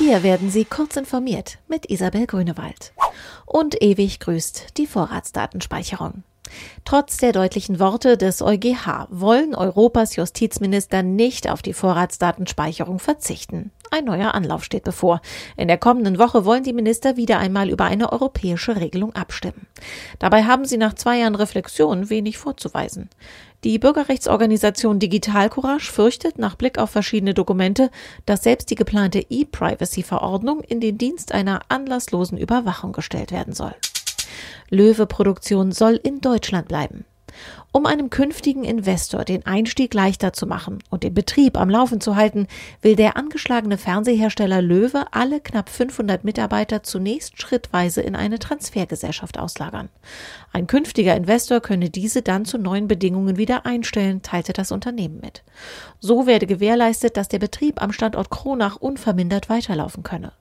Hier 0.00 0.22
werden 0.22 0.48
Sie 0.48 0.64
kurz 0.64 0.96
informiert 0.96 1.58
mit 1.68 1.90
Isabel 1.90 2.26
Grünewald. 2.26 2.94
Und 3.44 3.82
ewig 3.82 4.18
grüßt 4.18 4.78
die 4.78 4.86
Vorratsdatenspeicherung. 4.86 6.22
Trotz 6.86 7.18
der 7.18 7.32
deutlichen 7.32 7.78
Worte 7.78 8.16
des 8.16 8.40
EuGH 8.40 9.08
wollen 9.10 9.54
Europas 9.54 10.16
Justizminister 10.16 11.02
nicht 11.02 11.50
auf 11.50 11.60
die 11.60 11.74
Vorratsdatenspeicherung 11.74 12.98
verzichten. 12.98 13.72
Ein 13.90 14.06
neuer 14.06 14.34
Anlauf 14.34 14.64
steht 14.64 14.84
bevor. 14.84 15.20
In 15.58 15.68
der 15.68 15.76
kommenden 15.76 16.18
Woche 16.18 16.46
wollen 16.46 16.62
die 16.62 16.72
Minister 16.72 17.16
wieder 17.18 17.38
einmal 17.38 17.68
über 17.68 17.84
eine 17.84 18.10
europäische 18.10 18.76
Regelung 18.76 19.14
abstimmen. 19.14 19.66
Dabei 20.18 20.44
haben 20.44 20.64
sie 20.64 20.78
nach 20.78 20.94
zwei 20.94 21.18
Jahren 21.18 21.34
Reflexion 21.34 22.08
wenig 22.08 22.38
vorzuweisen. 22.38 23.10
Die 23.62 23.78
Bürgerrechtsorganisation 23.78 24.98
Digital 24.98 25.50
Courage 25.50 25.92
fürchtet 25.92 26.38
nach 26.38 26.54
Blick 26.54 26.78
auf 26.78 26.90
verschiedene 26.90 27.34
Dokumente, 27.34 27.90
dass 28.24 28.42
selbst 28.42 28.70
die 28.70 28.74
geplante 28.74 29.26
E-Privacy-Verordnung 29.28 30.62
in 30.62 30.80
den 30.80 30.96
Dienst 30.96 31.32
einer 31.32 31.60
anlasslosen 31.68 32.38
Überwachung 32.38 32.92
gestellt 32.92 33.32
werden 33.32 33.52
soll. 33.52 33.74
Löwe 34.70 35.04
Produktion 35.04 35.72
soll 35.72 36.00
in 36.02 36.22
Deutschland 36.22 36.68
bleiben. 36.68 37.04
Um 37.72 37.86
einem 37.86 38.10
künftigen 38.10 38.64
Investor 38.64 39.24
den 39.24 39.46
Einstieg 39.46 39.94
leichter 39.94 40.32
zu 40.32 40.46
machen 40.46 40.80
und 40.90 41.04
den 41.04 41.14
Betrieb 41.14 41.56
am 41.56 41.70
Laufen 41.70 42.00
zu 42.00 42.16
halten, 42.16 42.48
will 42.82 42.96
der 42.96 43.16
angeschlagene 43.16 43.78
Fernsehersteller 43.78 44.60
Löwe 44.60 45.04
alle 45.12 45.40
knapp 45.40 45.68
500 45.68 46.24
Mitarbeiter 46.24 46.82
zunächst 46.82 47.40
schrittweise 47.40 48.00
in 48.00 48.16
eine 48.16 48.40
Transfergesellschaft 48.40 49.38
auslagern. 49.38 49.88
Ein 50.52 50.66
künftiger 50.66 51.14
Investor 51.14 51.60
könne 51.60 51.90
diese 51.90 52.22
dann 52.22 52.44
zu 52.44 52.58
neuen 52.58 52.88
Bedingungen 52.88 53.36
wieder 53.36 53.64
einstellen, 53.66 54.22
teilte 54.22 54.52
das 54.52 54.72
Unternehmen 54.72 55.20
mit. 55.20 55.44
So 56.00 56.26
werde 56.26 56.46
gewährleistet, 56.46 57.16
dass 57.16 57.28
der 57.28 57.38
Betrieb 57.38 57.80
am 57.80 57.92
Standort 57.92 58.30
Kronach 58.30 58.76
unvermindert 58.76 59.48
weiterlaufen 59.48 60.02
könne. 60.02 60.32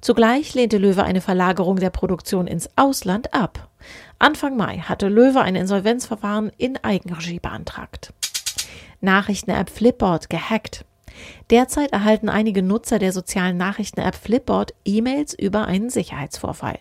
Zugleich 0.00 0.54
lehnte 0.54 0.78
Löwe 0.78 1.04
eine 1.04 1.20
Verlagerung 1.20 1.76
der 1.76 1.90
Produktion 1.90 2.46
ins 2.46 2.68
Ausland 2.76 3.34
ab. 3.34 3.68
Anfang 4.18 4.56
Mai 4.56 4.78
hatte 4.78 5.08
Löwe 5.08 5.40
ein 5.40 5.56
Insolvenzverfahren 5.56 6.50
in 6.56 6.76
Eigenregie 6.82 7.40
beantragt. 7.40 8.12
Nachrichten-App 9.00 9.70
Flipboard 9.70 10.30
gehackt. 10.30 10.84
Derzeit 11.50 11.92
erhalten 11.92 12.28
einige 12.28 12.62
Nutzer 12.62 12.98
der 12.98 13.12
sozialen 13.12 13.56
Nachrichten-App 13.56 14.16
Flipboard 14.16 14.74
E-Mails 14.84 15.32
über 15.32 15.66
einen 15.66 15.90
Sicherheitsvorfall. 15.90 16.78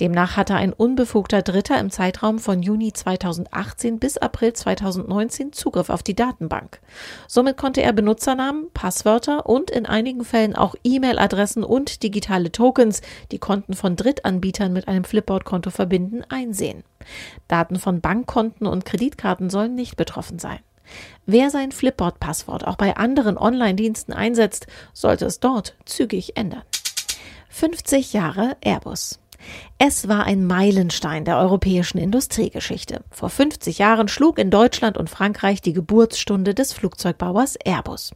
Demnach 0.00 0.36
hatte 0.36 0.54
ein 0.54 0.72
unbefugter 0.72 1.42
Dritter 1.42 1.78
im 1.78 1.90
Zeitraum 1.90 2.38
von 2.38 2.62
Juni 2.62 2.92
2018 2.92 3.98
bis 3.98 4.18
April 4.18 4.52
2019 4.52 5.52
Zugriff 5.52 5.90
auf 5.90 6.02
die 6.02 6.16
Datenbank. 6.16 6.80
Somit 7.28 7.56
konnte 7.56 7.82
er 7.82 7.92
Benutzernamen, 7.92 8.70
Passwörter 8.74 9.46
und 9.46 9.70
in 9.70 9.86
einigen 9.86 10.24
Fällen 10.24 10.56
auch 10.56 10.74
E-Mail-Adressen 10.82 11.62
und 11.62 12.02
digitale 12.02 12.50
Tokens, 12.50 13.02
die 13.30 13.38
Konten 13.38 13.74
von 13.74 13.96
Drittanbietern 13.96 14.72
mit 14.72 14.88
einem 14.88 15.04
Flipboard-Konto 15.04 15.70
verbinden, 15.70 16.22
einsehen. 16.28 16.82
Daten 17.48 17.78
von 17.78 18.00
Bankkonten 18.00 18.66
und 18.66 18.84
Kreditkarten 18.84 19.50
sollen 19.50 19.74
nicht 19.74 19.96
betroffen 19.96 20.38
sein. 20.38 20.60
Wer 21.26 21.50
sein 21.50 21.72
Flipboard-Passwort 21.72 22.66
auch 22.66 22.76
bei 22.76 22.96
anderen 22.96 23.38
Online-Diensten 23.38 24.12
einsetzt, 24.12 24.66
sollte 24.92 25.26
es 25.26 25.40
dort 25.40 25.76
zügig 25.84 26.36
ändern. 26.36 26.62
50 27.50 28.12
Jahre 28.12 28.56
Airbus. 28.62 29.20
Es 29.78 30.08
war 30.08 30.24
ein 30.24 30.46
Meilenstein 30.46 31.24
der 31.24 31.38
europäischen 31.38 31.98
Industriegeschichte. 31.98 33.02
Vor 33.10 33.30
50 33.30 33.78
Jahren 33.78 34.08
schlug 34.08 34.38
in 34.38 34.50
Deutschland 34.50 34.98
und 34.98 35.08
Frankreich 35.08 35.62
die 35.62 35.72
Geburtsstunde 35.72 36.54
des 36.54 36.72
Flugzeugbauers 36.72 37.56
Airbus. 37.56 38.12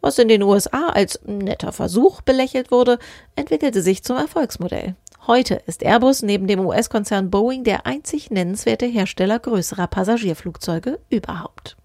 Was 0.00 0.18
in 0.18 0.28
den 0.28 0.42
USA 0.42 0.88
als 0.88 1.20
netter 1.24 1.72
Versuch 1.72 2.22
belächelt 2.22 2.70
wurde, 2.70 2.98
entwickelte 3.36 3.82
sich 3.82 4.04
zum 4.04 4.16
Erfolgsmodell. 4.16 4.94
Heute 5.26 5.60
ist 5.66 5.82
Airbus 5.82 6.22
neben 6.22 6.46
dem 6.46 6.60
US-Konzern 6.60 7.30
Boeing 7.30 7.64
der 7.64 7.86
einzig 7.86 8.30
nennenswerte 8.30 8.86
Hersteller 8.86 9.38
größerer 9.38 9.86
Passagierflugzeuge 9.86 10.98
überhaupt. 11.10 11.76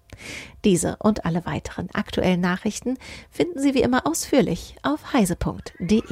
Diese 0.64 0.96
und 0.98 1.24
alle 1.24 1.46
weiteren 1.46 1.88
aktuellen 1.92 2.40
Nachrichten 2.40 2.98
finden 3.30 3.60
Sie 3.60 3.74
wie 3.74 3.82
immer 3.82 4.06
ausführlich 4.06 4.76
auf 4.82 5.12
heise.de. 5.12 6.02